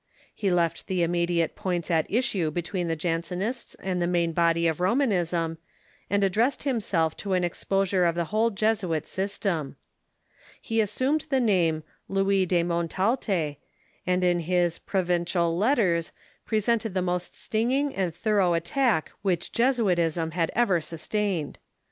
[0.33, 4.65] He left the immediate points at issue be tween the Jansenists and the main body
[4.65, 5.59] of Romanism,
[6.09, 9.75] and addressed himself to an exposure of the whole Jesuit system.
[10.59, 13.57] He assumed the name Louis de Montalte,
[14.07, 16.11] and in his" Pro vincial Letters"
[16.47, 21.59] presented the most stinging and thorough at tack which Jesuitism has ever sustained.